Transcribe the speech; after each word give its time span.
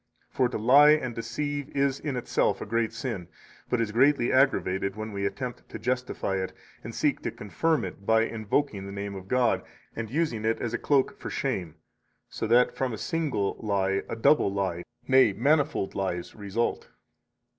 For 0.31 0.49
to 0.49 0.57
lie 0.57 0.93
and 0.93 1.13
deceive 1.13 1.69
is 1.77 1.99
in 1.99 2.15
itself 2.17 2.59
a 2.59 2.65
great 2.65 2.91
sin, 2.91 3.27
but 3.69 3.79
is 3.79 3.91
greatly 3.91 4.33
aggravated 4.33 4.95
when 4.95 5.11
we 5.11 5.27
attempt 5.27 5.69
to 5.69 5.77
justify 5.77 6.37
it, 6.37 6.53
and 6.83 6.95
seek 6.95 7.21
to 7.21 7.29
confirm 7.29 7.85
it 7.85 8.03
by 8.03 8.23
invoking 8.23 8.87
the 8.87 8.91
name 8.91 9.13
of 9.13 9.27
God 9.27 9.63
and 9.95 10.09
using 10.09 10.43
it 10.43 10.59
as 10.59 10.73
a 10.73 10.79
cloak 10.79 11.19
for 11.19 11.29
shame, 11.29 11.75
so 12.29 12.47
that 12.47 12.75
from 12.75 12.93
a 12.93 12.97
single 12.97 13.57
lie 13.59 14.01
a 14.09 14.15
double 14.15 14.51
lie, 14.51 14.81
nay, 15.07 15.33
manifold 15.33 15.93
lies, 15.93 16.33
result. 16.33 16.89